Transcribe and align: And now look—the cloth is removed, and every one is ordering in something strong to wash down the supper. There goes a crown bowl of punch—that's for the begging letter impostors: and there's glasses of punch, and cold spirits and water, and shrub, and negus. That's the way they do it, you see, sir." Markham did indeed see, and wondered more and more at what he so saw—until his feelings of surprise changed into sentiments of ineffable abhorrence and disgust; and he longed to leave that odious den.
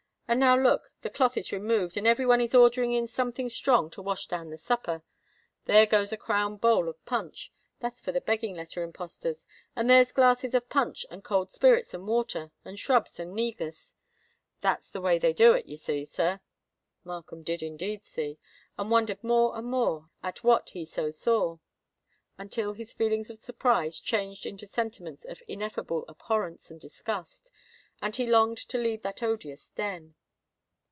And 0.31 0.39
now 0.39 0.57
look—the 0.57 1.09
cloth 1.09 1.35
is 1.35 1.51
removed, 1.51 1.97
and 1.97 2.07
every 2.07 2.25
one 2.25 2.39
is 2.39 2.55
ordering 2.55 2.93
in 2.93 3.05
something 3.05 3.49
strong 3.49 3.89
to 3.89 4.01
wash 4.01 4.27
down 4.27 4.49
the 4.49 4.57
supper. 4.57 5.03
There 5.65 5.85
goes 5.85 6.13
a 6.13 6.17
crown 6.17 6.55
bowl 6.55 6.87
of 6.87 7.03
punch—that's 7.03 7.99
for 7.99 8.13
the 8.13 8.21
begging 8.21 8.55
letter 8.55 8.81
impostors: 8.81 9.45
and 9.75 9.89
there's 9.89 10.13
glasses 10.13 10.53
of 10.53 10.69
punch, 10.69 11.05
and 11.11 11.21
cold 11.21 11.51
spirits 11.51 11.93
and 11.93 12.07
water, 12.07 12.53
and 12.63 12.79
shrub, 12.79 13.09
and 13.19 13.33
negus. 13.33 13.95
That's 14.61 14.89
the 14.89 15.01
way 15.01 15.19
they 15.19 15.33
do 15.33 15.51
it, 15.51 15.65
you 15.65 15.75
see, 15.75 16.05
sir." 16.05 16.39
Markham 17.03 17.43
did 17.43 17.61
indeed 17.61 18.05
see, 18.05 18.37
and 18.77 18.89
wondered 18.89 19.21
more 19.25 19.57
and 19.57 19.67
more 19.67 20.11
at 20.23 20.45
what 20.45 20.69
he 20.69 20.85
so 20.85 21.09
saw—until 21.09 22.71
his 22.71 22.93
feelings 22.93 23.29
of 23.29 23.37
surprise 23.37 23.99
changed 23.99 24.45
into 24.45 24.65
sentiments 24.65 25.25
of 25.25 25.43
ineffable 25.49 26.05
abhorrence 26.07 26.71
and 26.71 26.79
disgust; 26.79 27.51
and 28.01 28.15
he 28.15 28.25
longed 28.25 28.59
to 28.69 28.77
leave 28.77 29.01
that 29.01 29.21
odious 29.21 29.69
den. 29.71 30.15